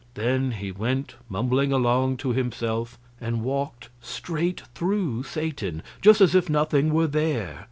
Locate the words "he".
0.53-0.71